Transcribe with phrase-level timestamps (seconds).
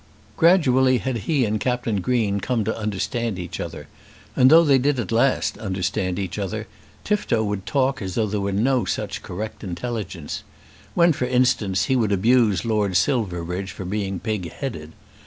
[0.35, 3.85] Gradually had he and Captain Green come to understand each other,
[4.35, 6.65] and though they did at last understand each other,
[7.03, 10.41] Tifto would talk as though there were no such correct intelligence;
[10.95, 14.93] when for instance he would abuse Lord Silverbridge for being pig headed.